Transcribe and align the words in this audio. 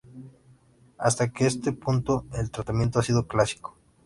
Hasta 0.97 1.31
este 1.41 1.73
punto, 1.73 2.25
el 2.33 2.49
tratamiento 2.49 2.97
ha 2.97 3.03
sido 3.03 3.27
clásico. 3.27 3.77